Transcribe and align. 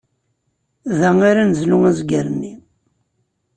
Da 0.99 1.09
ara 1.29 1.43
nezlu 1.45 1.77
azger-nni. 1.89 2.53